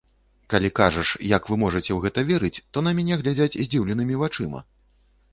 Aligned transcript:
Калі 0.51 0.69
кажаш, 0.77 1.09
як 1.31 1.43
вы 1.51 1.57
можаце 1.63 1.85
ў 1.93 1.99
гэта 2.05 2.23
верыць, 2.29 2.63
то 2.77 2.83
на 2.87 2.93
мяне 2.99 3.19
глядзяць 3.23 3.57
здзіўленымі 3.67 4.17
вачыма. 4.23 4.63